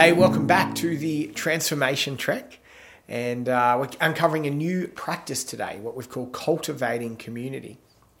[0.00, 2.58] Hey, welcome back to the Transformation Trek.
[3.06, 7.76] And uh, we're uncovering a new practice today, what we've called cultivating community.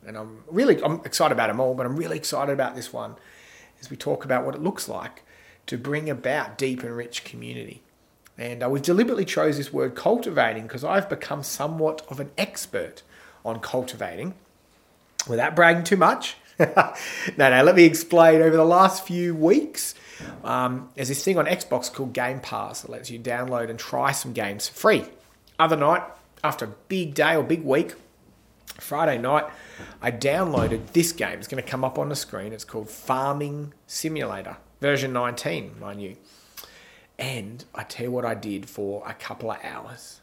[0.06, 3.16] And I'm really I'm excited about them all, but I'm really excited about this one
[3.80, 5.22] as we talk about what it looks like
[5.68, 7.82] to bring about deep and rich community.
[8.36, 13.02] And uh, we've deliberately chose this word cultivating because I've become somewhat of an expert
[13.42, 14.34] on cultivating
[15.26, 16.36] without bragging too much.
[17.38, 18.42] no, no, let me explain.
[18.42, 19.94] Over the last few weeks,
[20.44, 24.12] um, there's this thing on Xbox called Game Pass that lets you download and try
[24.12, 25.04] some games for free.
[25.58, 26.02] Other night,
[26.44, 27.94] after a big day or big week,
[28.78, 29.44] Friday night,
[30.02, 31.38] I downloaded this game.
[31.38, 32.52] It's going to come up on the screen.
[32.52, 36.16] It's called Farming Simulator, version 19, mind you.
[37.18, 40.20] And I tell you what I did for a couple of hours.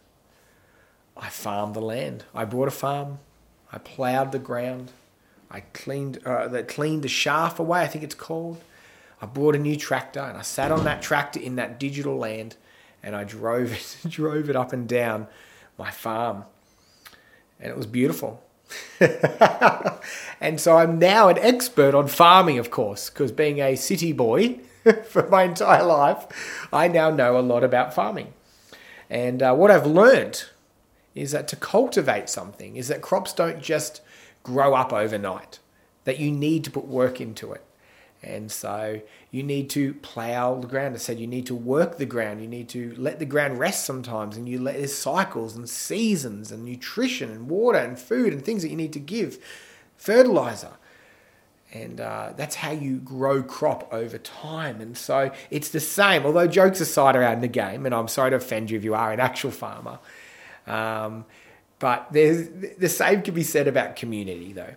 [1.16, 2.26] I farmed the land.
[2.36, 3.20] I bought a farm.
[3.72, 4.92] I ploughed the ground.
[5.50, 8.62] I cleaned, uh, the, cleaned the shaft away, I think it's called.
[9.22, 12.56] I bought a new tractor and I sat on that tractor in that digital land
[13.02, 15.28] and I drove it, drove it up and down
[15.78, 16.44] my farm.
[17.60, 18.44] And it was beautiful.
[20.42, 24.60] and so I'm now an expert on farming, of course, because being a city boy
[25.06, 28.34] for my entire life, I now know a lot about farming.
[29.10, 30.46] And uh, what I've learned
[31.16, 34.02] is that to cultivate something is that crops don't just
[34.48, 35.60] grow up overnight,
[36.06, 37.64] that you need to put work into it.
[38.24, 40.96] And so you need to plow the ground.
[40.96, 42.42] I said you need to work the ground.
[42.42, 44.38] You need to let the ground rest sometimes.
[44.38, 48.64] And you let there's cycles and seasons and nutrition and water and food and things
[48.64, 49.38] that you need to give,
[49.98, 50.72] fertilizer.
[51.74, 54.80] And uh, that's how you grow crop over time.
[54.80, 58.38] And so it's the same, although jokes aside around the game, and I'm sorry to
[58.38, 60.00] offend you if you are an actual farmer.
[60.66, 61.26] Um,
[61.80, 64.76] but there's, the same can be said about community, though.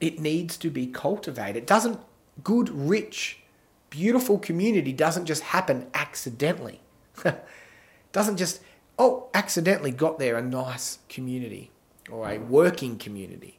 [0.00, 1.56] It needs to be cultivated.
[1.56, 2.00] It doesn't
[2.44, 3.38] good, rich,
[3.90, 6.80] beautiful community doesn't just happen accidentally.
[8.12, 8.60] doesn't just,
[8.98, 11.70] oh, accidentally got there a nice community
[12.10, 13.58] or a working community.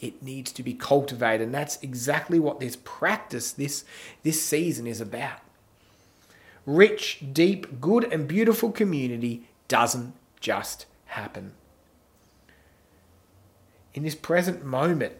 [0.00, 3.84] It needs to be cultivated, and that's exactly what this practice, this,
[4.22, 5.40] this season is about.
[6.64, 11.52] Rich, deep, good, and beautiful community doesn't just happen.
[13.94, 15.14] In this present moment,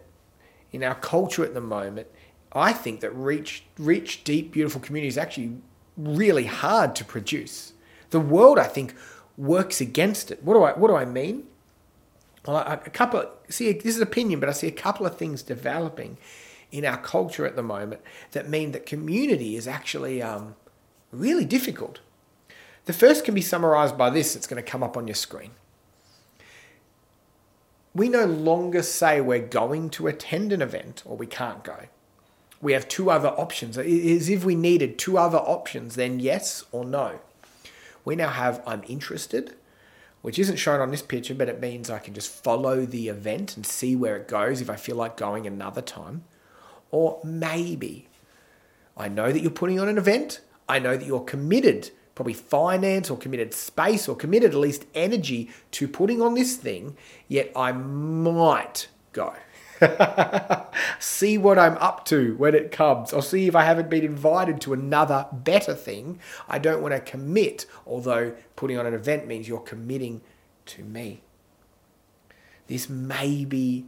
[0.71, 2.07] in our culture at the moment,
[2.53, 5.57] I think that rich, rich, deep, beautiful community is actually
[5.97, 7.73] really hard to produce.
[8.09, 8.95] The world, I think,
[9.37, 10.43] works against it.
[10.43, 11.45] What do I what do I mean?
[12.45, 13.29] Well, a couple.
[13.49, 16.17] see, this is opinion, but I see a couple of things developing
[16.71, 18.01] in our culture at the moment
[18.31, 20.55] that mean that community is actually um,
[21.11, 21.99] really difficult.
[22.85, 24.35] The first can be summarized by this.
[24.35, 25.51] It's going to come up on your screen.
[27.93, 31.87] We no longer say we're going to attend an event or we can't go
[32.61, 33.77] we have two other options.
[33.77, 37.19] As if we needed two other options, then yes or no.
[38.05, 39.55] We now have I'm interested,
[40.21, 43.55] which isn't shown on this picture, but it means I can just follow the event
[43.55, 46.23] and see where it goes if I feel like going another time.
[46.91, 48.07] Or maybe
[48.95, 53.09] I know that you're putting on an event, I know that you're committed, probably finance
[53.09, 57.71] or committed space or committed at least energy to putting on this thing, yet I
[57.71, 59.33] might go.
[60.99, 63.13] see what I'm up to when it comes.
[63.13, 66.19] I'll see if I haven't been invited to another better thing.
[66.47, 70.21] I don't want to commit, although putting on an event means you're committing
[70.67, 71.21] to me.
[72.67, 73.85] This may be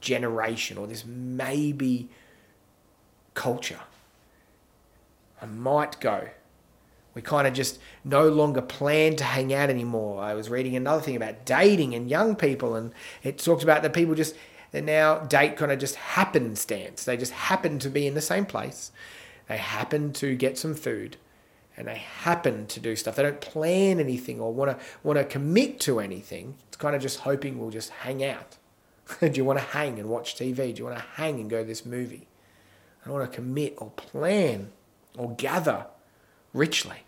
[0.00, 2.08] generation or this may be
[3.34, 3.80] culture.
[5.40, 6.28] I might go.
[7.14, 10.22] We kind of just no longer plan to hang out anymore.
[10.22, 13.92] I was reading another thing about dating and young people, and it talks about that
[13.92, 14.36] people just
[14.70, 17.04] that now date kind of just happenstance.
[17.04, 18.92] They just happen to be in the same place.
[19.48, 21.16] They happen to get some food
[21.76, 23.16] and they happen to do stuff.
[23.16, 26.56] They don't plan anything or want to want to commit to anything.
[26.68, 28.58] It's kind of just hoping we'll just hang out.
[29.20, 30.74] do you want to hang and watch TV?
[30.74, 32.28] Do you want to hang and go to this movie?
[33.02, 34.72] I don't want to commit or plan
[35.16, 35.86] or gather
[36.52, 37.04] richly.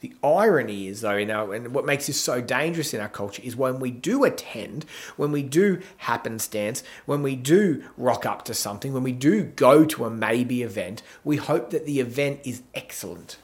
[0.00, 3.42] The irony is, though, you know, and what makes this so dangerous in our culture
[3.42, 4.84] is when we do attend,
[5.16, 9.86] when we do happenstance, when we do rock up to something, when we do go
[9.86, 13.38] to a maybe event, we hope that the event is excellent.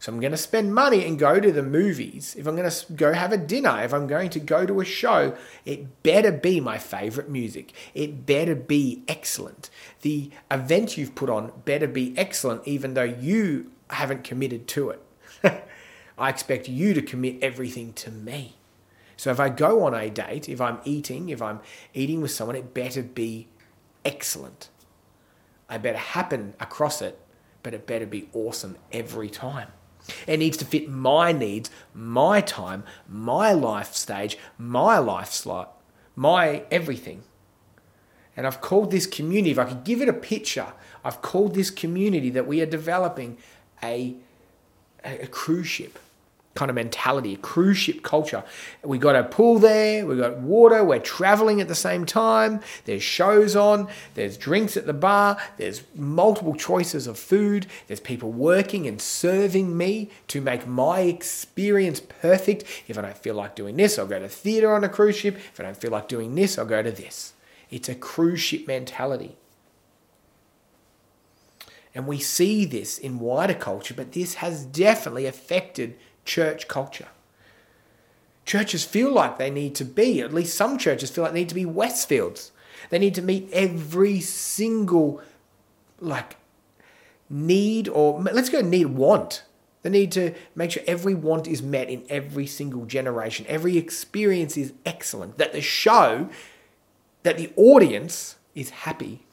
[0.00, 2.34] So I'm going to spend money and go to the movies.
[2.38, 4.84] If I'm going to go have a dinner, if I'm going to go to a
[4.84, 5.36] show,
[5.66, 7.74] it better be my favorite music.
[7.94, 9.68] It better be excellent.
[10.00, 15.02] The event you've put on better be excellent, even though you haven't committed to it.
[16.18, 18.56] I expect you to commit everything to me.
[19.18, 21.60] So if I go on a date, if I'm eating, if I'm
[21.92, 23.48] eating with someone, it better be
[24.02, 24.70] excellent.
[25.68, 27.18] I better happen across it
[27.62, 29.68] but it better be awesome every time.
[30.26, 35.80] It needs to fit my needs, my time, my life stage, my life slot,
[36.16, 37.22] my everything.
[38.36, 40.72] And I've called this community, if I could give it a picture,
[41.04, 43.38] I've called this community that we are developing
[43.82, 44.14] a,
[45.04, 45.98] a, cruise ship
[46.54, 48.42] kind of mentality, cruise ship culture.
[48.82, 53.02] We got a pool there, we got water, we're traveling at the same time, there's
[53.02, 58.86] shows on, there's drinks at the bar, there's multiple choices of food, there's people working
[58.86, 62.64] and serving me to make my experience perfect.
[62.88, 65.36] If I don't feel like doing this, I'll go to theatre on a cruise ship.
[65.36, 67.32] If I don't feel like doing this, I'll go to this.
[67.70, 69.36] It's a cruise ship mentality.
[71.94, 77.08] And we see this in wider culture, but this has definitely affected church culture.
[78.44, 81.48] Churches feel like they need to be, at least some churches feel like they need
[81.50, 82.50] to be Westfields.
[82.88, 85.22] They need to meet every single
[86.00, 86.36] like
[87.28, 89.44] need or let's go need want.
[89.82, 93.46] They need to make sure every want is met in every single generation.
[93.48, 95.38] Every experience is excellent.
[95.38, 96.28] That the show,
[97.22, 99.24] that the audience is happy.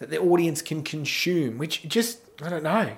[0.00, 2.96] That the audience can consume, which just, I don't know.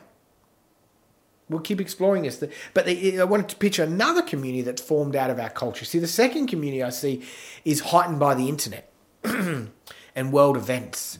[1.48, 2.42] We'll keep exploring this.
[2.72, 5.84] But I wanted to picture another community that's formed out of our culture.
[5.84, 7.22] See, the second community I see
[7.64, 8.90] is heightened by the internet
[9.24, 11.18] and world events.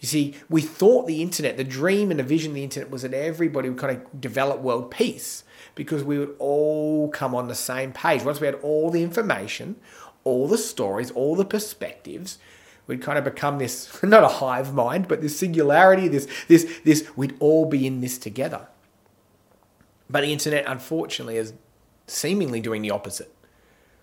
[0.00, 3.02] You see, we thought the internet, the dream and the vision of the internet was
[3.02, 7.54] that everybody would kind of develop world peace because we would all come on the
[7.54, 8.22] same page.
[8.22, 9.76] Once we had all the information,
[10.24, 12.38] all the stories, all the perspectives,
[12.86, 17.10] we'd kind of become this not a hive mind, but this singularity, this this this
[17.14, 18.68] we'd all be in this together.
[20.10, 21.52] But the internet, unfortunately, is
[22.06, 23.32] seemingly doing the opposite.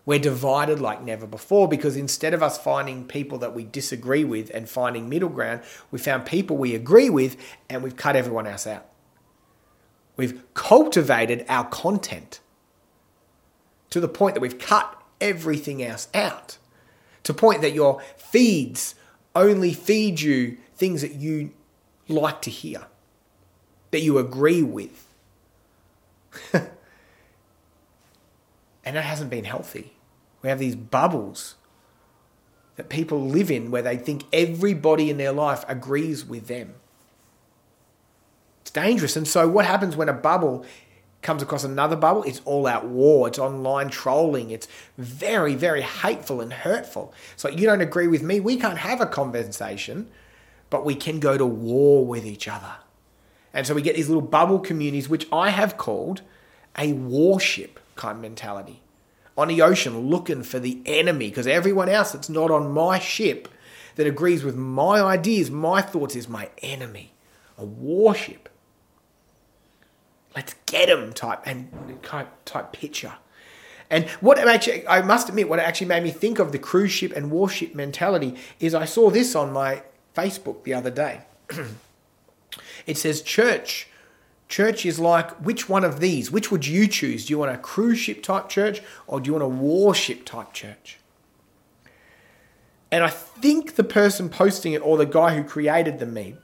[0.06, 4.50] We're divided like never before because instead of us finding people that we disagree with
[4.54, 7.36] and finding middle ground, we found people we agree with
[7.70, 8.86] and we've cut everyone else out.
[10.16, 12.40] We've cultivated our content
[13.90, 16.58] to the point that we've cut everything else out.
[17.24, 18.96] To the point that your feeds
[19.36, 21.52] only feed you things that you
[22.08, 22.88] like to hear,
[23.92, 25.07] that you agree with.
[26.54, 26.68] and
[28.96, 29.94] that hasn't been healthy.
[30.42, 31.56] We have these bubbles
[32.78, 36.76] that people live in where they think everybody in their life agrees with them.
[38.62, 39.16] It's dangerous.
[39.16, 40.66] And so, what happens when a bubble
[41.22, 42.24] comes across another bubble?
[42.24, 44.68] It's all out war, it's online trolling, it's
[44.98, 47.14] very, very hateful and hurtful.
[47.34, 50.10] It's like, you don't agree with me, we can't have a conversation,
[50.70, 52.76] but we can go to war with each other.
[53.54, 56.22] And so we get these little bubble communities, which I have called
[56.78, 58.82] a warship kind of mentality.
[59.38, 63.48] On the ocean, looking for the enemy, because everyone else that's not on my ship
[63.96, 67.14] that agrees with my ideas, my thoughts, is my enemy.
[67.58, 68.50] A warship.
[70.36, 73.14] Let's get him type and type, type picture.
[73.90, 77.14] And what actually, I must admit, what actually made me think of the cruise ship
[77.16, 79.84] and warship mentality is I saw this on my
[80.16, 81.22] Facebook the other day.
[82.86, 83.88] It says church.
[84.48, 86.32] Church is like which one of these?
[86.32, 87.26] Which would you choose?
[87.26, 90.54] Do you want a cruise ship type church or do you want a warship type
[90.54, 91.00] church?
[92.92, 96.38] And I think the person posting it or the guy who created the meme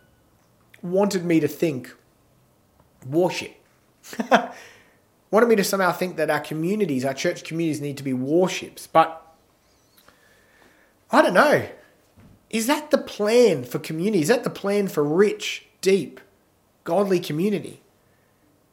[0.82, 1.96] wanted me to think
[3.08, 3.56] warship.
[5.32, 8.86] wanted me to somehow think that our communities, our church communities, need to be warships.
[8.86, 9.22] But
[11.10, 11.68] I don't know.
[12.50, 14.22] Is that the plan for community?
[14.22, 16.20] Is that the plan for rich, deep,
[16.86, 17.82] godly community?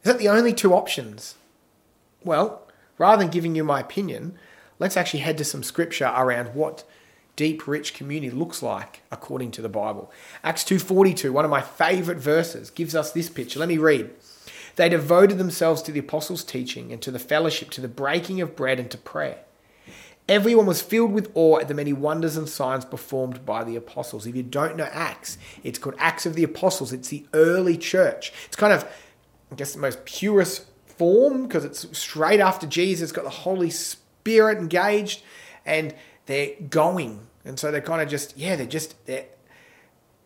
[0.01, 1.35] Is that the only two options?
[2.23, 4.39] Well, rather than giving you my opinion,
[4.79, 6.83] let's actually head to some scripture around what
[7.35, 10.11] deep rich community looks like according to the Bible.
[10.43, 13.59] Acts 2:42, one of my favorite verses, gives us this picture.
[13.59, 14.09] Let me read.
[14.77, 18.55] They devoted themselves to the apostles' teaching and to the fellowship, to the breaking of
[18.55, 19.39] bread and to prayer.
[20.29, 24.25] Everyone was filled with awe at the many wonders and signs performed by the apostles.
[24.25, 26.93] If you don't know Acts, it's called Acts of the Apostles.
[26.93, 28.31] It's the early church.
[28.45, 28.83] It's kind of,
[29.51, 33.11] I guess, the most purest form because it's straight after Jesus.
[33.11, 35.23] Got the Holy Spirit engaged
[35.65, 35.93] and
[36.27, 37.27] they're going.
[37.43, 39.25] And so they're kind of just, yeah, they're just, they're,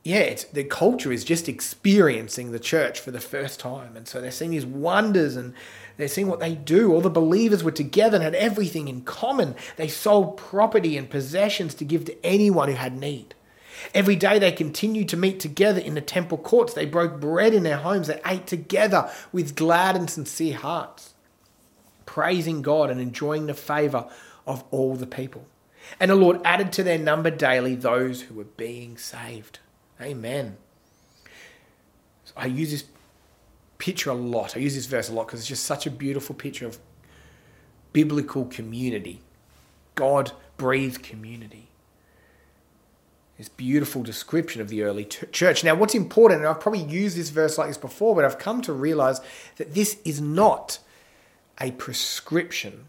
[0.03, 3.97] yeah, the culture is just experiencing the church for the first time.
[3.97, 5.55] And so they're seeing these wonders and
[5.97, 6.91] they're seeing what they do.
[6.91, 9.55] All the believers were together and had everything in common.
[9.77, 13.35] They sold property and possessions to give to anyone who had need.
[13.93, 16.73] Every day they continued to meet together in the temple courts.
[16.73, 18.07] They broke bread in their homes.
[18.07, 21.13] They ate together with glad and sincere hearts,
[22.05, 24.07] praising God and enjoying the favor
[24.47, 25.45] of all the people.
[25.99, 29.59] And the Lord added to their number daily those who were being saved.
[30.01, 30.57] Amen.
[32.35, 32.83] I use this
[33.85, 34.57] picture a lot.
[34.57, 36.79] I use this verse a lot because it's just such a beautiful picture of
[37.93, 39.21] biblical community,
[39.93, 41.67] God breathed community.
[43.37, 45.63] This beautiful description of the early t- church.
[45.63, 48.63] Now, what's important, and I've probably used this verse like this before, but I've come
[48.63, 49.21] to realize
[49.57, 50.79] that this is not
[51.61, 52.85] a prescription,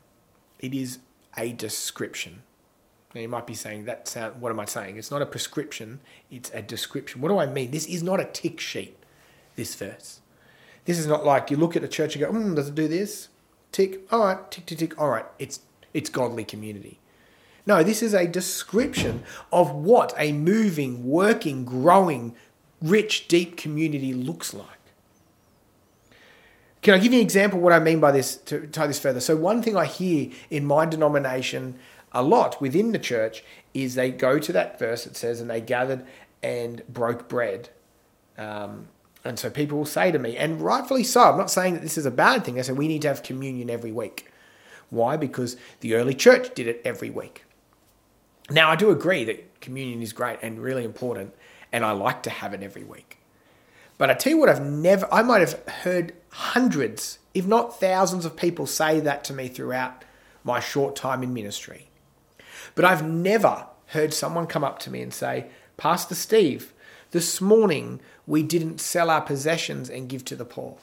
[0.61, 1.01] it is
[1.37, 2.43] a description.
[3.15, 4.97] Now, you might be saying, that sound, what am I saying?
[4.97, 6.01] It's not a prescription,
[6.31, 7.21] it's a description.
[7.21, 7.71] What do I mean?
[7.71, 8.97] This is not a tick sheet,
[9.57, 10.21] this verse.
[10.87, 12.89] This is not like you look at a church and go, hmm, does it do
[12.89, 13.29] this?
[13.73, 15.27] Tick, all right, tick, tick, tick, all right.
[15.39, 15.61] It's,
[15.93, 17.01] it's godly community.
[17.67, 22.37] No, this is a description of what a moving, working, growing,
[22.81, 24.69] rich, deep community looks like.
[26.83, 29.01] Can I give you an example of what I mean by this to tie this
[29.01, 29.19] further?
[29.19, 31.77] So, one thing I hear in my denomination
[32.13, 33.43] a lot within the church
[33.75, 36.07] is they go to that verse that says, and they gathered
[36.45, 37.71] and broke bread.
[38.39, 38.87] Um,
[39.29, 41.99] and so people will say to me, and rightfully so, I'm not saying that this
[41.99, 42.55] is a bad thing.
[42.55, 44.31] They say we need to have communion every week.
[44.91, 45.17] Why?
[45.17, 47.45] Because the early church did it every week.
[48.51, 51.35] Now, I do agree that communion is great and really important,
[51.73, 53.19] and I like to have it every week.
[53.99, 58.25] But I tell you what, I've never, I might have heard hundreds, if not thousands,
[58.25, 60.05] of people say that to me throughout
[60.45, 61.89] my short time in ministry.
[62.75, 66.73] But I've never heard someone come up to me and say, Pastor Steve,
[67.17, 70.77] this morning we didn't sell our possessions and give to the poor.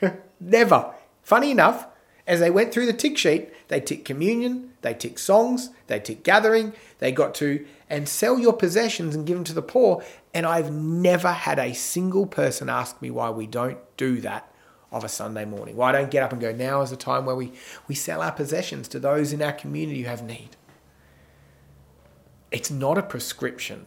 [0.40, 0.92] never.
[1.22, 1.86] Funny enough,
[2.26, 6.24] as they went through the tick sheet, they tick communion, they tick songs, they tick
[6.24, 10.02] gathering, they got to and sell your possessions and give them to the poor.
[10.34, 14.52] And I've never had a single person ask me why we don't do that
[14.90, 15.76] of a Sunday morning.
[15.76, 17.52] Why I don't get up and go, now is the time where we,
[17.86, 20.56] we sell our possessions to those in our community who have need.
[22.50, 23.86] It's not a prescription.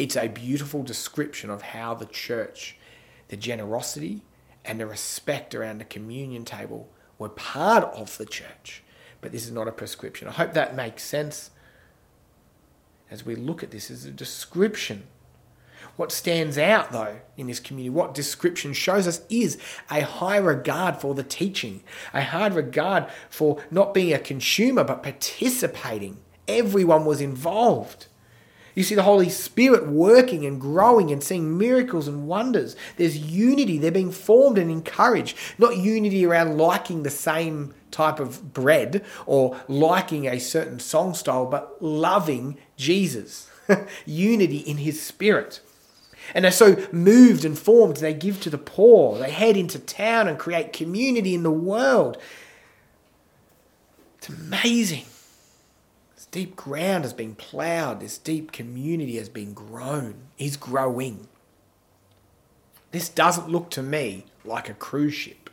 [0.00, 2.78] It's a beautiful description of how the church,
[3.28, 4.22] the generosity
[4.64, 6.88] and the respect around the communion table
[7.18, 8.82] were part of the church.
[9.20, 10.26] But this is not a prescription.
[10.26, 11.50] I hope that makes sense
[13.10, 15.02] as we look at this as a description.
[15.96, 19.58] What stands out, though, in this community, what description shows us is
[19.90, 21.82] a high regard for the teaching,
[22.14, 26.22] a high regard for not being a consumer but participating.
[26.48, 28.06] Everyone was involved.
[28.74, 32.76] You see the Holy Spirit working and growing and seeing miracles and wonders.
[32.96, 33.78] There's unity.
[33.78, 35.36] They're being formed and encouraged.
[35.58, 41.46] Not unity around liking the same type of bread or liking a certain song style,
[41.46, 43.50] but loving Jesus.
[44.06, 45.60] unity in his spirit.
[46.34, 49.18] And they're so moved and formed, they give to the poor.
[49.18, 52.18] They head into town and create community in the world.
[54.18, 55.06] It's amazing
[56.30, 61.28] deep ground has been ploughed, this deep community has been grown, is growing.
[62.92, 65.50] This doesn't look to me like a cruise ship.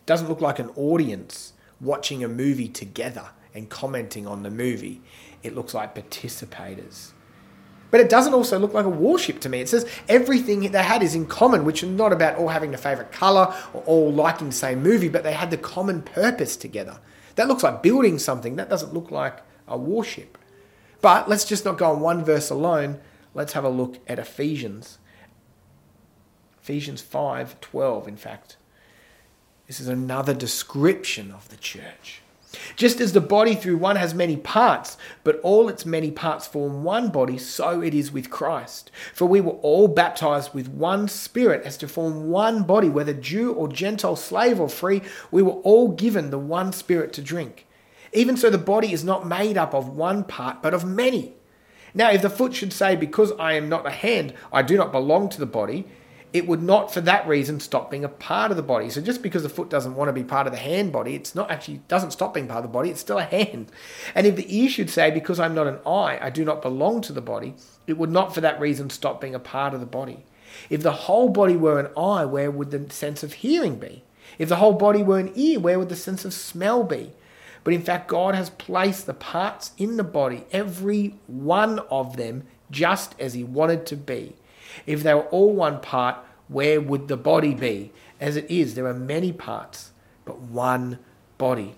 [0.00, 5.00] It doesn't look like an audience watching a movie together and commenting on the movie.
[5.42, 7.12] It looks like participators.
[7.90, 9.60] But it doesn't also look like a warship to me.
[9.60, 12.78] It says everything they had is in common, which is not about all having the
[12.78, 16.98] favourite colour or all liking the same movie, but they had the common purpose together.
[17.36, 18.56] That looks like building something.
[18.56, 20.38] That doesn't look like a warship.
[21.00, 23.00] But let's just not go on one verse alone.
[23.34, 24.98] Let's have a look at Ephesians.
[26.62, 28.56] Ephesians 5 12, in fact.
[29.66, 32.22] This is another description of the church.
[32.76, 36.84] Just as the body through one has many parts, but all its many parts form
[36.84, 38.90] one body, so it is with Christ.
[39.12, 43.52] For we were all baptized with one Spirit as to form one body, whether Jew
[43.52, 47.66] or Gentile, slave or free, we were all given the one Spirit to drink.
[48.14, 51.34] Even so, the body is not made up of one part, but of many.
[51.92, 54.92] Now, if the foot should say, Because I am not a hand, I do not
[54.92, 55.86] belong to the body,
[56.32, 58.90] it would not for that reason stop being a part of the body.
[58.90, 61.34] So just because the foot doesn't want to be part of the hand body, it's
[61.34, 63.70] not actually doesn't stop being part of the body, it's still a hand.
[64.16, 67.00] And if the ear should say, Because I'm not an eye, I do not belong
[67.02, 67.54] to the body,
[67.86, 70.24] it would not for that reason stop being a part of the body.
[70.70, 74.02] If the whole body were an eye, where would the sense of hearing be?
[74.38, 77.12] If the whole body were an ear, where would the sense of smell be?
[77.64, 82.44] But in fact, God has placed the parts in the body, every one of them,
[82.70, 84.36] just as He wanted to be.
[84.86, 86.18] If they were all one part,
[86.48, 87.92] where would the body be?
[88.20, 89.92] As it is, there are many parts,
[90.24, 90.98] but one
[91.38, 91.76] body.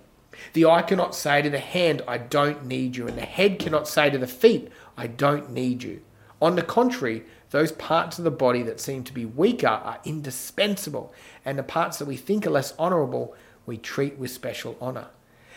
[0.53, 3.89] The eye cannot say to the hand, I don't need you, and the head cannot
[3.89, 6.03] say to the feet, I don't need you.
[6.43, 11.15] On the contrary, those parts of the body that seem to be weaker are indispensable,
[11.45, 15.09] and the parts that we think are less honourable we treat with special honour.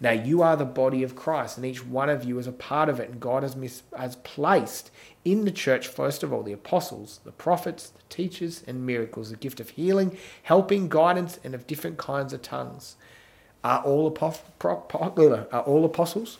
[0.00, 2.88] Now you are the body of Christ, and each one of you is a part
[2.88, 3.10] of it.
[3.10, 4.90] And God has, mis- has placed
[5.24, 9.36] in the church, first of all, the apostles, the prophets, the teachers, and miracles, the
[9.36, 12.96] gift of healing, helping, guidance, and of different kinds of tongues.
[13.62, 14.86] Are all, apof- pro-
[15.52, 16.38] are all apostles?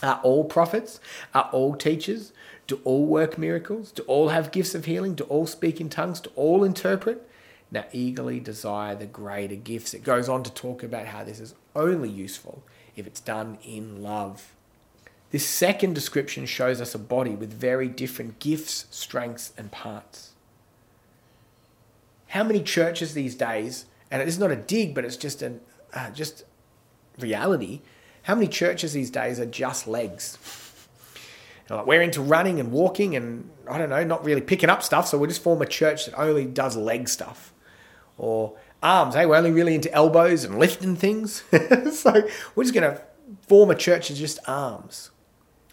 [0.00, 1.00] Are all prophets?
[1.34, 2.32] Are all teachers?
[2.68, 3.90] Do all work miracles?
[3.90, 5.14] Do all have gifts of healing?
[5.14, 6.20] Do all speak in tongues?
[6.20, 7.28] Do all interpret?
[7.72, 9.94] Now eagerly desire the greater gifts.
[9.94, 12.62] It goes on to talk about how this is only useful
[12.96, 14.54] if it's done in love.
[15.30, 20.32] This second description shows us a body with very different gifts, strengths, and parts.
[22.28, 25.60] How many churches these days, and it's not a dig, but it's just an
[25.92, 26.44] uh, just
[27.18, 27.80] reality.
[28.22, 30.38] How many churches these days are just legs?
[31.70, 35.08] Like we're into running and walking, and I don't know, not really picking up stuff,
[35.08, 37.54] so we'll just form a church that only does leg stuff.
[38.18, 39.14] Or arms.
[39.14, 41.42] Hey, we're only really into elbows and lifting things.
[41.92, 43.00] so we're just going to
[43.48, 45.10] form a church of just arms.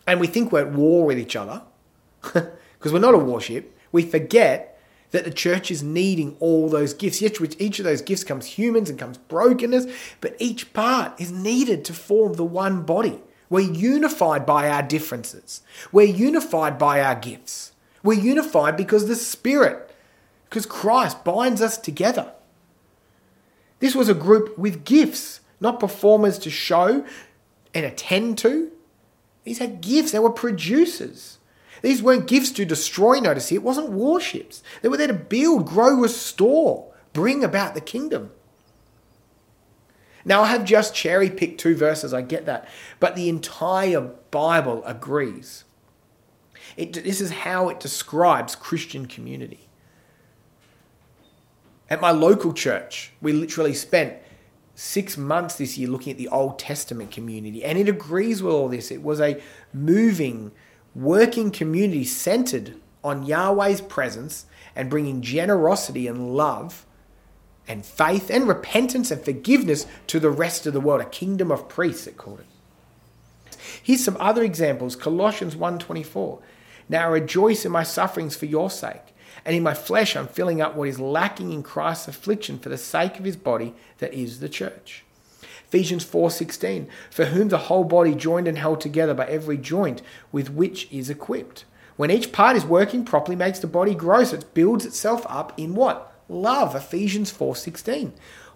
[0.08, 1.62] And we think we're at war with each other
[2.22, 3.78] because we're not a warship.
[3.92, 4.80] We forget
[5.12, 7.22] that the church is needing all those gifts.
[7.40, 9.86] With each of those gifts comes humans and comes brokenness,
[10.22, 13.20] but each part is needed to form the one body.
[13.50, 15.62] We're unified by our differences.
[15.92, 17.74] We're unified by our gifts.
[18.02, 19.94] We're unified because the Spirit,
[20.50, 22.32] because Christ binds us together.
[23.82, 27.04] This was a group with gifts, not performers to show
[27.74, 28.72] and attend to.
[29.44, 31.40] These had gifts, they were producers.
[31.82, 33.60] These weren't gifts to destroy, notice here.
[33.60, 34.62] It wasn't warships.
[34.82, 38.32] They were there to build, grow, restore, bring about the kingdom.
[40.24, 42.70] Now, I have just cherry picked two verses, I get that.
[43.00, 45.64] But the entire Bible agrees.
[46.78, 49.71] It, this is how it describes Christian community.
[51.92, 54.14] At my local church, we literally spent
[54.76, 58.70] six months this year looking at the Old Testament community, and it agrees with all
[58.70, 58.92] this.
[58.92, 59.42] It was a
[59.74, 60.54] moving,
[60.96, 66.86] working community centered on Yahweh's presence and bringing generosity and love
[67.68, 71.68] and faith and repentance and forgiveness to the rest of the world a kingdom of
[71.68, 73.58] priests it called it.
[73.84, 74.96] Here's some other examples.
[74.96, 76.42] Colossians 1.24
[76.88, 79.11] now rejoice in my sufferings for your sake
[79.46, 82.78] and in my flesh I'm filling up what is lacking in Christ's affliction for the
[82.78, 85.04] sake of his body that is the church.
[85.68, 90.02] Ephesians 4:16 For whom the whole body joined and held together by every joint
[90.32, 91.66] with which is equipped.
[91.96, 95.54] When each part is working properly makes the body grow so it builds itself up
[95.58, 96.14] in what?
[96.28, 96.76] Love.
[96.76, 98.12] Ephesians 4:16.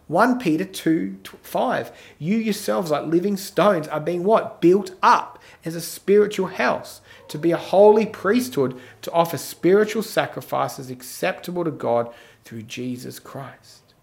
[0.08, 1.91] 1 Peter 2 5.
[2.19, 4.62] You yourselves, like living stones, are being what?
[4.62, 10.89] Built up as a spiritual house to be a holy priesthood, to offer spiritual sacrifices
[10.89, 13.93] acceptable to God through Jesus Christ.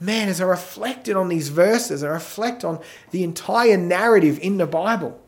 [0.00, 2.80] Man, as I reflected on these verses, I reflect on
[3.12, 5.20] the entire narrative in the Bible,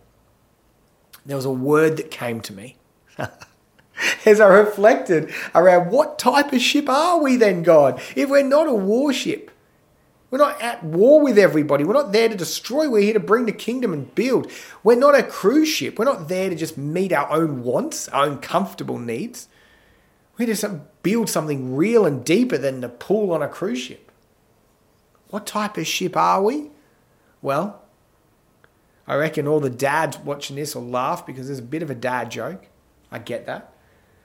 [1.24, 2.76] there was a word that came to me.
[4.26, 8.00] as I reflected around what type of ship are we then, God?
[8.16, 9.50] If we're not a warship,
[10.34, 11.84] we're not at war with everybody.
[11.84, 12.88] We're not there to destroy.
[12.88, 14.50] We're here to bring the kingdom and build.
[14.82, 15.96] We're not a cruise ship.
[15.96, 19.46] We're not there to just meet our own wants, our own comfortable needs.
[20.36, 24.10] We're here to build something real and deeper than the pool on a cruise ship.
[25.30, 26.72] What type of ship are we?
[27.40, 27.80] Well,
[29.06, 31.94] I reckon all the dads watching this will laugh because there's a bit of a
[31.94, 32.66] dad joke.
[33.08, 33.72] I get that.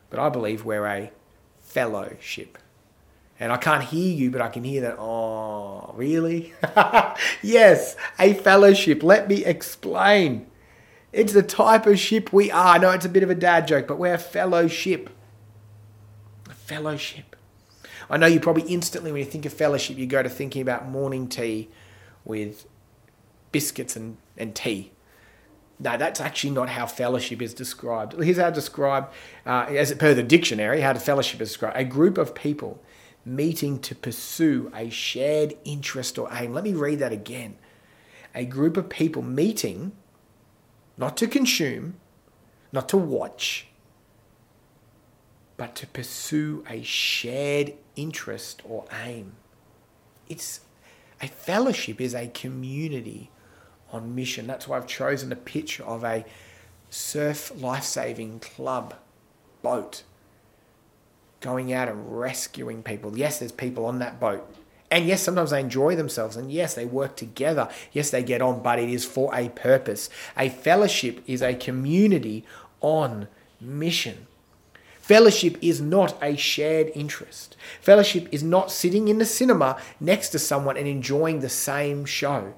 [0.09, 1.11] But I believe we're a
[1.59, 2.57] fellowship.
[3.39, 4.97] And I can't hear you, but I can hear that.
[4.99, 6.53] Oh, really?
[7.41, 9.01] yes, a fellowship.
[9.01, 10.47] Let me explain.
[11.13, 12.75] It's the type of ship we are.
[12.75, 15.09] I know it's a bit of a dad joke, but we're a fellowship.
[16.49, 17.37] A fellowship.
[18.09, 20.89] I know you probably instantly, when you think of fellowship, you go to thinking about
[20.89, 21.69] morning tea
[22.25, 22.65] with
[23.51, 24.91] biscuits and, and tea.
[25.79, 28.21] No, that's actually not how fellowship is described.
[28.21, 29.09] Here's how to describe,
[29.45, 32.81] uh, as per the dictionary, how the fellowship is described: a group of people
[33.35, 36.53] meeting to pursue a shared interest or aim.
[36.53, 37.57] Let me read that again.
[38.35, 39.91] A group of people meeting,
[40.97, 41.95] not to consume,
[42.71, 43.67] not to watch,
[45.57, 49.33] but to pursue a shared interest or aim.
[50.27, 50.61] It's
[51.21, 53.29] a fellowship is a community
[53.91, 54.47] on mission.
[54.47, 56.25] That's why I've chosen a picture of a
[56.89, 58.95] surf life saving club
[59.61, 60.03] boat
[61.41, 63.17] going out and rescuing people.
[63.17, 64.47] Yes, there's people on that boat.
[64.91, 66.35] And yes, sometimes they enjoy themselves.
[66.35, 67.69] And yes, they work together.
[67.91, 70.09] Yes, they get on, but it is for a purpose.
[70.37, 72.45] A fellowship is a community
[72.81, 73.27] on
[73.61, 74.27] mission.
[74.99, 77.55] Fellowship is not a shared interest.
[77.81, 82.53] Fellowship is not sitting in the cinema next to someone and enjoying the same show.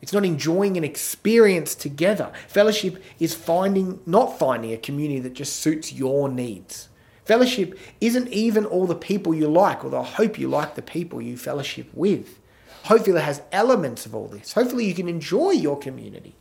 [0.00, 2.30] It's not enjoying an experience together.
[2.46, 6.88] Fellowship is finding not finding a community that just suits your needs.
[7.24, 11.22] Fellowship isn't even all the people you like, although I hope you like the people
[11.22, 12.38] you fellowship with.
[12.84, 14.52] Hopefully, it has elements of all this.
[14.52, 16.34] Hopefully, you can enjoy your community.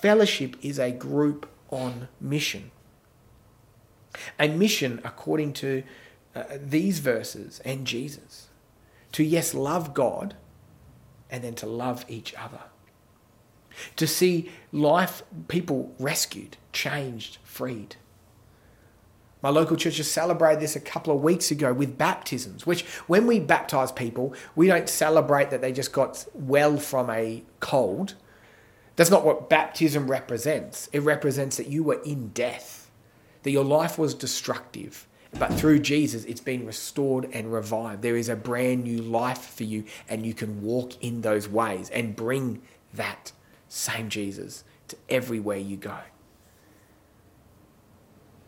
[0.00, 2.70] Fellowship is a group on mission.
[4.38, 5.82] A mission, according to
[6.34, 8.48] uh, these verses and Jesus,
[9.12, 10.36] to yes, love God
[11.30, 12.60] and then to love each other.
[13.96, 17.96] To see life, people rescued, changed, freed.
[19.46, 23.28] My local church just celebrated this a couple of weeks ago with baptisms, which when
[23.28, 28.14] we baptize people, we don't celebrate that they just got well from a cold.
[28.96, 30.88] That's not what baptism represents.
[30.92, 32.90] It represents that you were in death,
[33.44, 35.06] that your life was destructive,
[35.38, 38.02] but through Jesus, it's been restored and revived.
[38.02, 41.88] There is a brand new life for you, and you can walk in those ways
[41.90, 42.62] and bring
[42.94, 43.30] that
[43.68, 46.00] same Jesus to everywhere you go.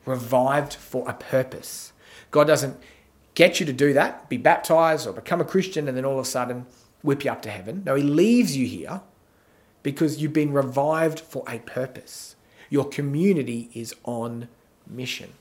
[0.09, 1.93] Revived for a purpose.
[2.31, 2.79] God doesn't
[3.35, 6.25] get you to do that, be baptized or become a Christian, and then all of
[6.25, 6.67] a sudden
[7.03, 7.83] whip you up to heaven.
[7.85, 9.03] No, He leaves you here
[9.83, 12.37] because you've been revived for a purpose.
[12.71, 14.49] Your community is on
[14.87, 15.35] mission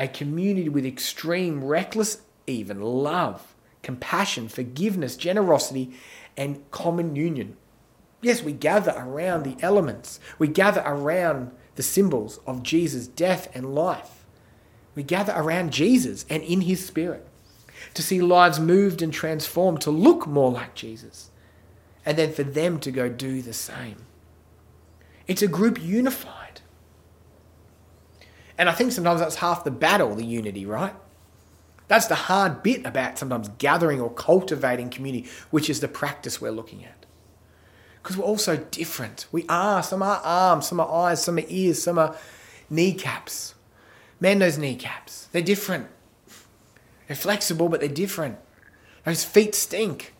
[0.00, 5.92] a community with extreme, reckless, even love, compassion, forgiveness, generosity,
[6.36, 7.56] and common union.
[8.22, 13.74] Yes, we gather around the elements, we gather around the symbols of Jesus' death and
[13.74, 14.26] life.
[14.94, 17.26] We gather around Jesus and in his spirit
[17.94, 21.30] to see lives moved and transformed to look more like Jesus,
[22.04, 24.04] and then for them to go do the same.
[25.26, 26.60] It's a group unified.
[28.58, 30.94] And I think sometimes that's half the battle, the unity, right?
[31.88, 36.50] That's the hard bit about sometimes gathering or cultivating community, which is the practice we're
[36.50, 36.99] looking at.
[38.02, 39.26] Because we're all so different.
[39.30, 39.82] We are.
[39.82, 42.16] Some are arms, some are eyes, some are ears, some are
[42.70, 43.54] kneecaps.
[44.20, 45.88] Man, those kneecaps, they're different.
[47.06, 48.38] They're flexible, but they're different.
[49.04, 50.14] Those feet stink.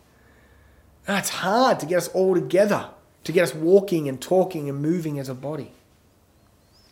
[1.07, 2.89] And it's hard to get us all together,
[3.23, 5.71] to get us walking and talking and moving as a body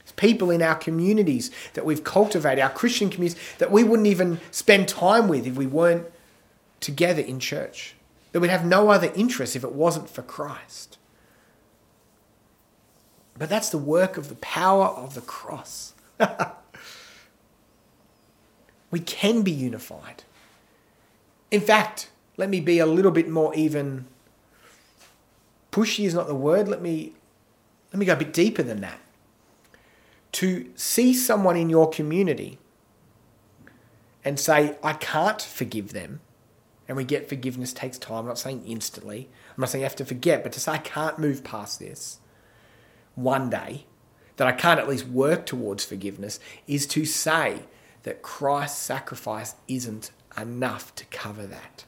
[0.01, 4.39] It's people in our communities that we've cultivated, our Christian communities, that we wouldn't even
[4.51, 6.07] spend time with if we weren't
[6.79, 7.95] together in church.
[8.31, 10.97] That we'd have no other interest if it wasn't for Christ.
[13.37, 15.93] But that's the work of the power of the cross.
[18.91, 20.23] we can be unified.
[21.49, 24.05] In fact, let me be a little bit more even
[25.71, 26.67] pushy is not the word.
[26.67, 27.13] Let me
[27.91, 28.99] let me go a bit deeper than that
[30.33, 32.59] to see someone in your community
[34.23, 36.21] and say, I can't forgive them,
[36.89, 38.17] and we get forgiveness takes time.
[38.17, 39.29] I'm not saying instantly.
[39.55, 42.17] I'm not saying you have to forget, but to say I can't move past this
[43.13, 43.85] one day,
[44.37, 47.59] that I can't at least work towards forgiveness, is to say
[48.03, 51.85] that Christ's sacrifice isn't enough to cover that.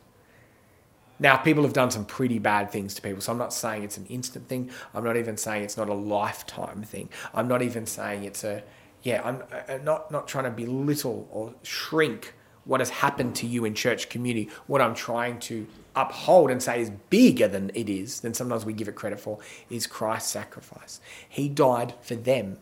[1.18, 3.98] Now, people have done some pretty bad things to people, so I'm not saying it's
[3.98, 4.70] an instant thing.
[4.94, 7.10] I'm not even saying it's not a lifetime thing.
[7.34, 8.64] I'm not even saying it's a,
[9.02, 13.66] yeah, I'm uh, not, not trying to belittle or shrink what has happened to you
[13.66, 14.50] in church community.
[14.68, 18.74] What I'm trying to uphold and say is bigger than it is, than sometimes we
[18.74, 21.02] give it credit for, is Christ's sacrifice.
[21.28, 22.58] He died for them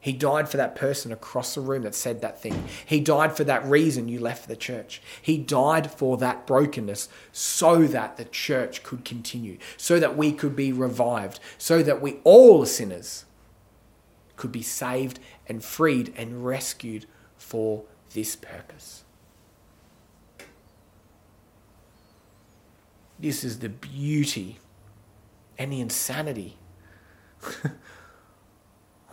[0.00, 2.64] he died for that person across the room that said that thing.
[2.86, 5.02] He died for that reason you left the church.
[5.20, 10.54] He died for that brokenness so that the church could continue, so that we could
[10.54, 13.24] be revived, so that we, all sinners,
[14.36, 17.06] could be saved and freed and rescued
[17.36, 17.84] for
[18.14, 19.02] this purpose.
[23.18, 24.58] This is the beauty
[25.58, 26.56] and the insanity
[27.44, 27.72] or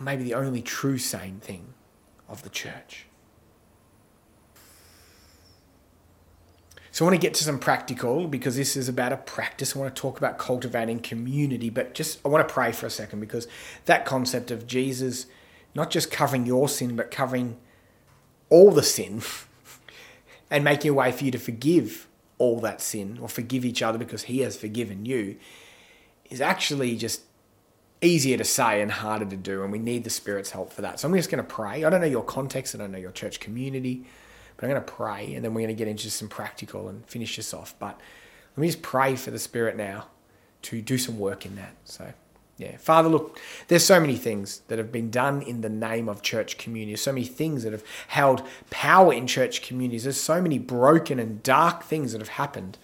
[0.00, 1.74] maybe the only true sane thing
[2.28, 3.06] of the church.
[6.90, 9.76] So I want to get to some practical because this is about a practice.
[9.76, 12.90] I want to talk about cultivating community, but just I want to pray for a
[12.90, 13.46] second because
[13.84, 15.26] that concept of Jesus
[15.74, 17.58] not just covering your sin, but covering
[18.48, 19.20] all the sin
[20.50, 22.05] and making a way for you to forgive
[22.38, 25.36] all that sin or forgive each other because he has forgiven you
[26.28, 27.22] is actually just
[28.02, 31.00] easier to say and harder to do, and we need the Spirit's help for that.
[31.00, 31.84] So I'm just going to pray.
[31.84, 34.04] I don't know your context, I don't know your church community,
[34.56, 37.06] but I'm going to pray, and then we're going to get into some practical and
[37.06, 37.74] finish this off.
[37.78, 37.98] But
[38.56, 40.08] let me just pray for the Spirit now
[40.62, 41.74] to do some work in that.
[41.84, 42.12] So.
[42.58, 43.38] Yeah, Father, look,
[43.68, 47.12] there's so many things that have been done in the name of church communities, so
[47.12, 50.04] many things that have held power in church communities.
[50.04, 52.78] There's so many broken and dark things that have happened.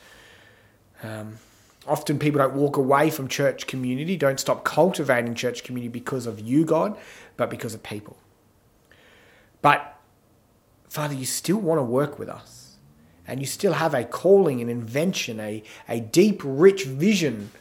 [1.02, 1.38] Um,
[1.87, 6.38] often people don't walk away from church community, don't stop cultivating church community because of
[6.38, 6.98] you, God,
[7.38, 8.18] but because of people.
[9.62, 9.98] But,
[10.90, 12.76] Father, you still want to work with us.
[13.26, 17.52] And you still have a calling, an invention, a, a deep, rich vision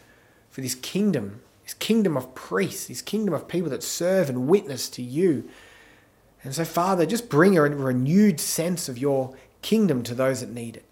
[0.49, 1.39] for this kingdom
[1.73, 5.49] kingdom of priests, this kingdom of people that serve and witness to you.
[6.43, 10.77] And so, Father, just bring a renewed sense of your kingdom to those that need
[10.77, 10.85] it.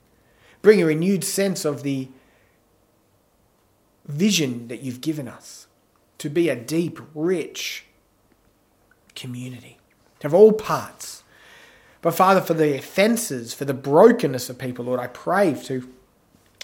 [0.61, 2.09] Bring a renewed sense of the
[4.05, 5.67] vision that you've given us
[6.17, 7.85] to be a deep, rich
[9.15, 9.77] community,
[10.19, 11.23] to have all parts.
[12.01, 15.89] But Father, for the offenses, for the brokenness of people, Lord, I pray to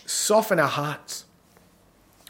[0.06, 1.26] soften our hearts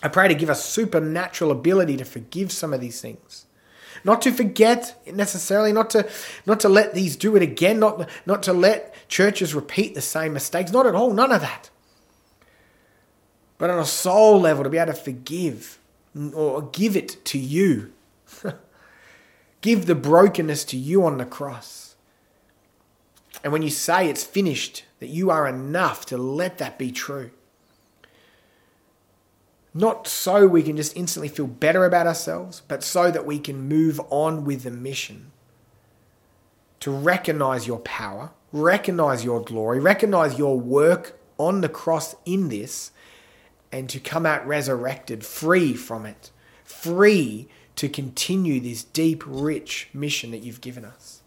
[0.06, 3.48] I pray to give us supernatural ability to forgive some of these things.
[4.04, 6.08] Not to forget necessarily, not to
[6.46, 10.32] not to let these do it again, not, not to let churches repeat the same
[10.32, 11.72] mistakes, not at all, none of that.
[13.58, 15.80] But on a soul level, to be able to forgive
[16.36, 17.92] or give it to you.
[19.62, 21.96] give the brokenness to you on the cross.
[23.44, 27.32] And when you say it's finished, that you are enough to let that be true.
[29.78, 33.68] Not so we can just instantly feel better about ourselves, but so that we can
[33.68, 35.34] move on with the mission.
[36.80, 42.92] To recognize your power, recognize your glory, recognize your work on the cross in this,
[43.70, 46.32] and to come out resurrected, free from it,
[46.64, 51.22] free to continue this deep, rich mission that you've given us.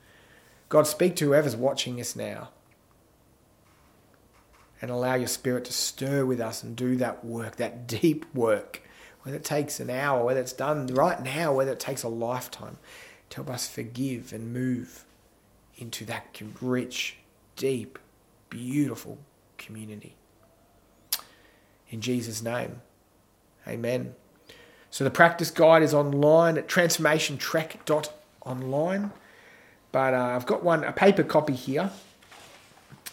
[0.70, 2.48] God, speak to whoever's watching us now
[4.80, 8.82] and allow your spirit to stir with us and do that work, that deep work,
[9.22, 12.78] whether it takes an hour, whether it's done right now, whether it takes a lifetime,
[13.30, 15.04] to help us forgive and move
[15.76, 17.16] into that rich,
[17.56, 17.98] deep,
[18.48, 19.18] beautiful
[19.56, 20.14] community.
[21.90, 22.80] In Jesus' name,
[23.66, 24.14] amen.
[24.90, 29.10] So the practice guide is online at transformationtrek.online.
[29.90, 31.90] But uh, I've got one, a paper copy here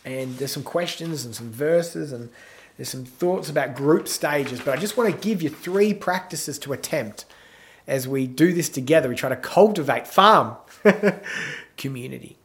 [0.05, 2.29] and there's some questions and some verses and
[2.77, 4.59] there's some thoughts about group stages.
[4.59, 7.25] But I just want to give you three practices to attempt
[7.87, 9.09] as we do this together.
[9.09, 10.55] We try to cultivate farm
[11.77, 12.37] community.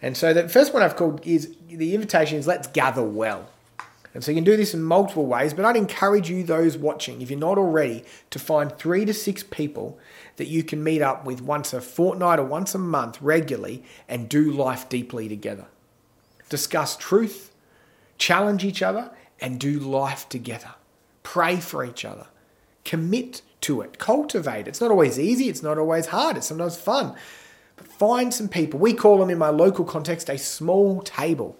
[0.00, 3.48] And so the first one I've called is the invitation is let's gather well.
[4.14, 7.22] And so you can do this in multiple ways, but I'd encourage you, those watching,
[7.22, 9.98] if you're not already, to find three to six people
[10.36, 14.28] that you can meet up with once a fortnight or once a month regularly and
[14.28, 15.66] do life deeply together
[16.52, 17.50] discuss truth,
[18.18, 19.10] challenge each other,
[19.40, 20.74] and do life together.
[21.22, 22.26] Pray for each other.
[22.84, 23.98] Commit to it.
[23.98, 24.68] Cultivate.
[24.68, 25.48] It's not always easy.
[25.48, 26.36] It's not always hard.
[26.36, 27.14] It's sometimes fun.
[27.76, 28.78] But find some people.
[28.78, 31.56] We call them in my local context a small table.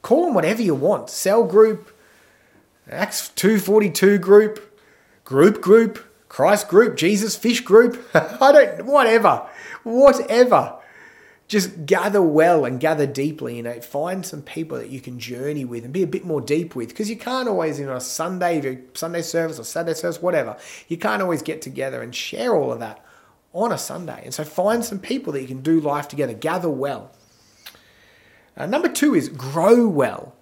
[0.00, 1.10] Call them whatever you want.
[1.10, 1.94] Cell group,
[2.90, 4.80] Acts 242 group,
[5.24, 8.02] group group, Christ group, Jesus fish group.
[8.14, 9.46] I don't, whatever.
[9.82, 10.78] Whatever
[11.46, 15.64] just gather well and gather deeply, you know, find some people that you can journey
[15.64, 18.80] with and be a bit more deep with because you can't always, you know, Sunday,
[18.94, 20.56] Sunday service or Saturday service, whatever,
[20.88, 23.04] you can't always get together and share all of that
[23.52, 24.22] on a Sunday.
[24.24, 27.12] And so find some people that you can do life together, gather well.
[28.56, 30.34] Uh, number two is grow well.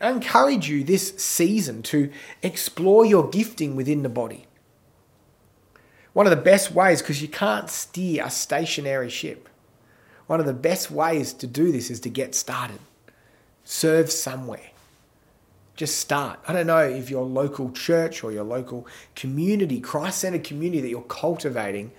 [0.00, 2.10] I encourage you this season to
[2.42, 4.45] explore your gifting within the body.
[6.16, 9.50] One of the best ways, because you can't steer a stationary ship,
[10.26, 12.78] one of the best ways to do this is to get started.
[13.64, 14.70] Serve somewhere.
[15.74, 16.40] Just start.
[16.48, 20.88] I don't know if your local church or your local community, Christ centered community that
[20.88, 21.92] you're cultivating,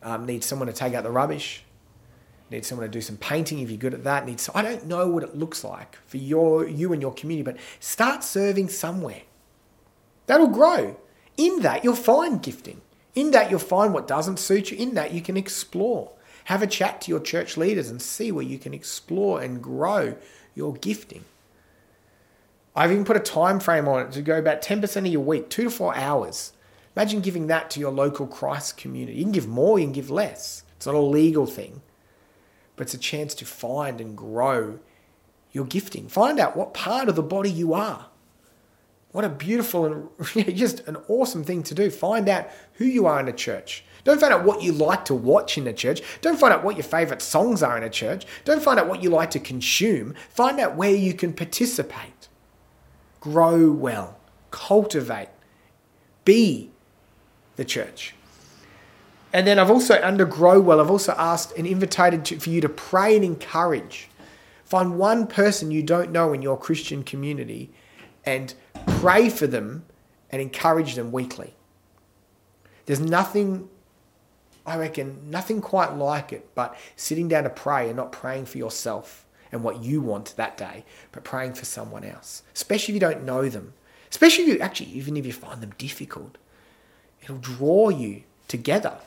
[0.00, 1.64] um, needs someone to take out the rubbish,
[2.52, 4.26] needs someone to do some painting if you're good at that.
[4.26, 7.60] Needs I don't know what it looks like for your you and your community, but
[7.80, 9.22] start serving somewhere.
[10.26, 11.00] That'll grow.
[11.36, 12.82] In that, you'll find gifting.
[13.16, 14.76] In that, you'll find what doesn't suit you.
[14.76, 16.12] In that, you can explore.
[16.44, 20.14] Have a chat to your church leaders and see where you can explore and grow
[20.54, 21.24] your gifting.
[22.76, 25.48] I've even put a time frame on it to go about 10% of your week,
[25.48, 26.52] two to four hours.
[26.94, 29.16] Imagine giving that to your local Christ community.
[29.16, 30.62] You can give more, you can give less.
[30.76, 31.80] It's not a legal thing,
[32.76, 34.78] but it's a chance to find and grow
[35.52, 36.06] your gifting.
[36.06, 38.06] Find out what part of the body you are
[39.16, 40.08] What a beautiful and
[40.54, 41.88] just an awesome thing to do.
[41.88, 43.82] Find out who you are in a church.
[44.04, 46.02] Don't find out what you like to watch in a church.
[46.20, 48.26] Don't find out what your favorite songs are in a church.
[48.44, 50.12] Don't find out what you like to consume.
[50.28, 52.28] Find out where you can participate.
[53.18, 54.18] Grow well,
[54.50, 55.30] cultivate,
[56.26, 56.70] be
[57.56, 58.14] the church.
[59.32, 62.60] And then I've also, under Grow Well, I've also asked and invited to, for you
[62.60, 64.10] to pray and encourage.
[64.66, 67.72] Find one person you don't know in your Christian community
[68.26, 68.52] and
[68.86, 69.84] pray for them
[70.30, 71.54] and encourage them weekly.
[72.86, 73.68] There's nothing
[74.66, 78.58] I reckon nothing quite like it, but sitting down to pray and not praying for
[78.58, 83.08] yourself and what you want that day, but praying for someone else, especially if you
[83.08, 83.74] don't know them,
[84.10, 86.36] especially if you actually, even if you find them difficult,
[87.22, 88.98] it'll draw you together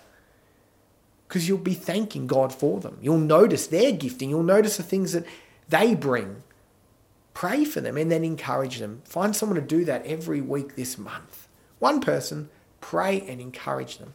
[1.28, 2.98] because you'll be thanking God for them.
[3.02, 5.26] You'll notice their gifting, you'll notice the things that
[5.68, 6.44] they bring.
[7.40, 9.02] Pray for them and then encourage them.
[9.06, 11.48] Find someone to do that every week this month.
[11.80, 12.50] One person,
[12.82, 14.14] pray and encourage them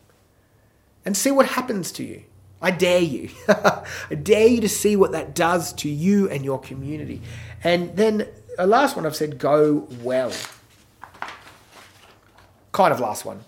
[1.07, 2.25] and see what happens to you.
[2.61, 3.31] I dare you.
[3.49, 7.23] I dare you to see what that does to you and your community.
[7.63, 10.31] And then a last one I've said go well.
[12.73, 13.47] Kind of last one.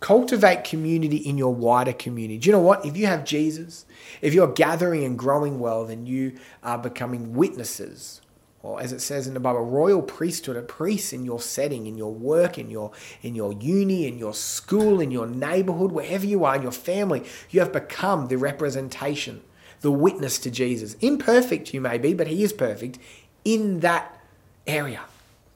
[0.00, 2.38] Cultivate community in your wider community.
[2.38, 2.84] Do you know what?
[2.84, 3.86] If you have Jesus,
[4.20, 8.21] if you're gathering and growing well, then you are becoming witnesses
[8.62, 11.96] or as it says in the Bible, royal priesthood, a priest in your setting, in
[11.96, 16.44] your work, in your in your uni, in your school, in your neighborhood, wherever you
[16.44, 19.42] are, in your family, you have become the representation,
[19.80, 20.94] the witness to Jesus.
[21.00, 22.98] Imperfect you may be, but he is perfect
[23.44, 24.20] in that
[24.66, 25.00] area.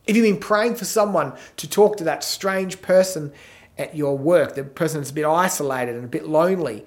[0.06, 3.32] If you've been praying for someone to talk to that strange person
[3.78, 6.84] at your work, the person that's a bit isolated and a bit lonely,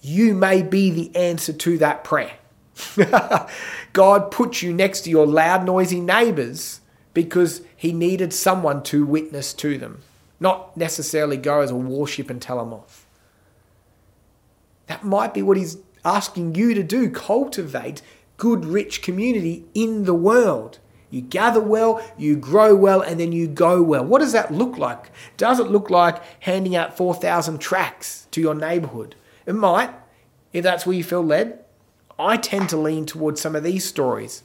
[0.00, 2.32] you may be the answer to that prayer.
[3.92, 6.80] God put you next to your loud, noisy neighbors
[7.14, 10.02] because he needed someone to witness to them,
[10.38, 13.06] not necessarily go as a warship and tell them off.
[14.86, 18.02] That might be what he's asking you to do cultivate
[18.36, 20.78] good, rich community in the world.
[21.10, 24.04] You gather well, you grow well, and then you go well.
[24.04, 25.10] What does that look like?
[25.36, 29.14] Does it look like handing out 4,000 tracts to your neighborhood?
[29.46, 29.90] It might,
[30.52, 31.64] if that's where you feel led.
[32.18, 34.42] I tend to lean towards some of these stories.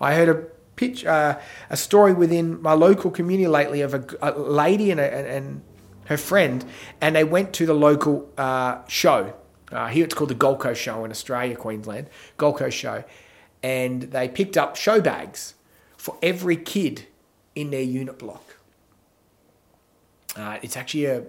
[0.00, 0.34] I heard a
[0.76, 1.38] pitch, uh,
[1.70, 5.62] a story within my local community lately of a, a lady and, a, and
[6.06, 6.64] her friend,
[7.00, 9.34] and they went to the local uh, show.
[9.72, 13.04] Uh, here it's called the Gold Coast Show in Australia, Queensland, Gold Coast Show,
[13.62, 15.54] and they picked up show bags
[15.96, 17.06] for every kid
[17.54, 18.56] in their unit block.
[20.36, 21.24] Uh, it's actually a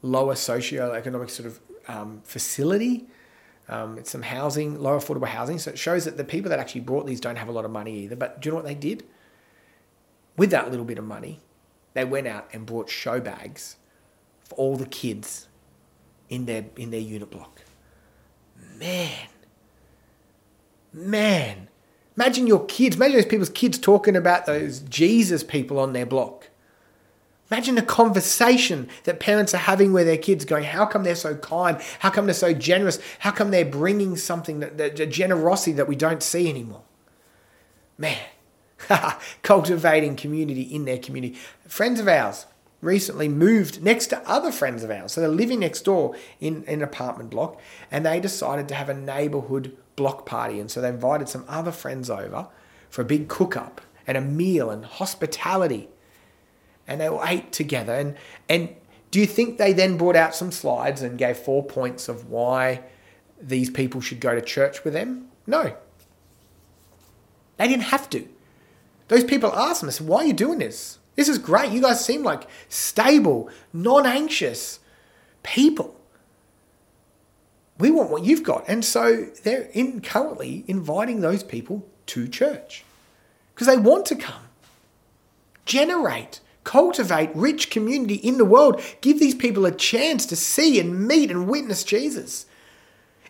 [0.00, 3.06] lower socio-economic sort of um, facility
[3.68, 5.58] um, it's some housing, low affordable housing.
[5.58, 7.70] So it shows that the people that actually bought these don't have a lot of
[7.70, 8.16] money either.
[8.16, 9.04] But do you know what they did?
[10.36, 11.40] With that little bit of money,
[11.94, 13.76] they went out and bought show bags
[14.40, 15.48] for all the kids
[16.28, 17.62] in their in their unit block.
[18.76, 19.28] Man,
[20.92, 21.68] man,
[22.16, 22.96] imagine your kids.
[22.96, 26.37] Imagine those people's kids talking about those Jesus people on their block.
[27.50, 31.34] Imagine the conversation that parents are having with their kids, going, How come they're so
[31.34, 31.80] kind?
[32.00, 32.98] How come they're so generous?
[33.20, 36.82] How come they're bringing something, that, that, generosity that we don't see anymore?
[37.96, 38.18] Man,
[39.42, 41.38] cultivating community in their community.
[41.66, 42.46] Friends of ours
[42.82, 45.12] recently moved next to other friends of ours.
[45.12, 47.58] So they're living next door in, in an apartment block,
[47.90, 50.60] and they decided to have a neighborhood block party.
[50.60, 52.48] And so they invited some other friends over
[52.90, 55.88] for a big cook up and a meal and hospitality
[56.88, 57.94] and they all ate together.
[57.94, 58.16] And,
[58.48, 58.74] and
[59.10, 62.82] do you think they then brought out some slides and gave four points of why
[63.40, 65.28] these people should go to church with them?
[65.46, 65.76] No.
[67.58, 68.26] They didn't have to.
[69.08, 70.98] Those people asked said, why are you doing this?
[71.14, 71.72] This is great.
[71.72, 74.80] You guys seem like stable, non anxious
[75.42, 75.96] people.
[77.78, 78.64] We want what you've got.
[78.68, 82.84] And so they're in currently inviting those people to church
[83.54, 84.42] because they want to come.
[85.64, 88.82] Generate Cultivate rich community in the world.
[89.00, 92.44] Give these people a chance to see and meet and witness Jesus.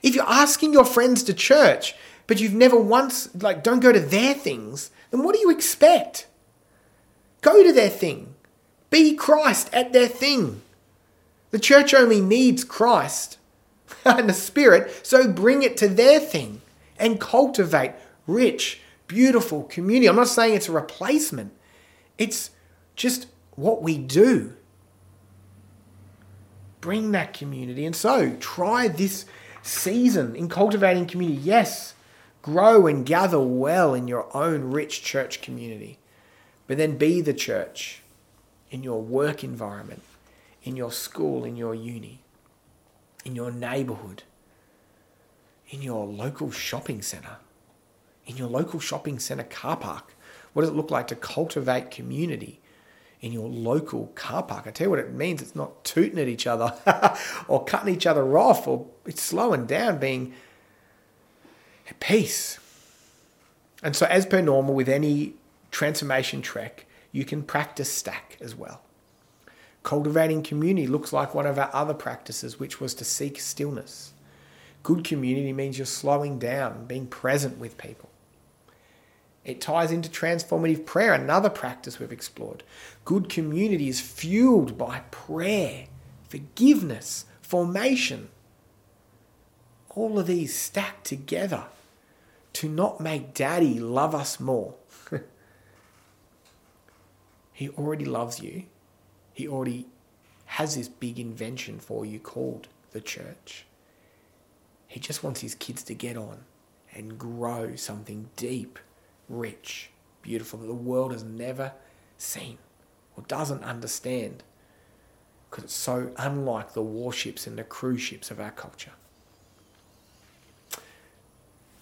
[0.03, 1.95] If you're asking your friends to church,
[2.27, 6.27] but you've never once, like, don't go to their things, then what do you expect?
[7.41, 8.35] Go to their thing.
[8.91, 10.61] Be Christ at their thing.
[11.53, 13.39] The church only needs Christ
[14.05, 16.61] and the Spirit, so bring it to their thing
[16.99, 17.93] and cultivate
[18.27, 20.09] rich, beautiful community.
[20.09, 21.53] I'm not saying it's a replacement,
[22.19, 22.51] it's
[22.99, 24.55] just what we do.
[26.81, 27.87] Bring that community.
[27.87, 29.25] And so try this
[29.63, 31.41] season in cultivating community.
[31.41, 31.95] Yes,
[32.43, 35.99] grow and gather well in your own rich church community,
[36.67, 38.03] but then be the church
[38.71, 40.03] in your work environment,
[40.63, 42.21] in your school, in your uni,
[43.25, 44.25] in your neighborhood,
[45.71, 47.37] in your local shopping center,
[48.27, 50.15] in your local shopping center car park?
[50.53, 52.58] What does it look like to cultivate community
[53.21, 54.67] in your local car park?
[54.67, 55.43] I tell you what it means.
[55.43, 56.75] It's not tooting at each other
[57.49, 60.35] or cutting each other off or it's slowing down, being
[61.89, 62.59] at peace.
[63.83, 65.35] And so, as per normal with any
[65.71, 68.83] transformation trek, you can practice stack as well.
[69.83, 74.13] Cultivating community looks like one of our other practices, which was to seek stillness.
[74.83, 78.11] Good community means you're slowing down, being present with people.
[79.49, 82.63] It ties into transformative prayer, another practice we've explored.
[83.07, 85.87] Good community is fueled by prayer,
[86.29, 88.29] forgiveness, formation.
[89.89, 91.65] All of these stacked together
[92.53, 94.75] to not make daddy love us more.
[97.55, 98.65] he already loves you.
[99.33, 99.87] He already
[100.45, 103.65] has this big invention for you called the church.
[104.87, 106.45] He just wants his kids to get on
[106.95, 108.79] and grow something deep
[109.29, 109.91] rich,
[110.23, 111.73] beautiful that the world has never
[112.17, 112.59] seen
[113.17, 114.43] or doesn't understand
[115.51, 118.93] because it's so unlike the warships and the cruise ships of our culture.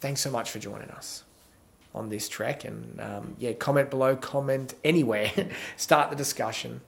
[0.01, 1.25] Thanks so much for joining us
[1.95, 2.65] on this trek.
[2.65, 5.33] And um, yeah, comment below, comment anywhere,
[5.77, 6.81] start the discussion,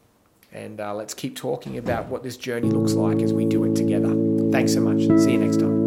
[0.53, 3.75] and uh, let's keep talking about what this journey looks like as we do it
[3.75, 4.15] together.
[4.53, 5.01] Thanks so much.
[5.23, 5.78] See you next time.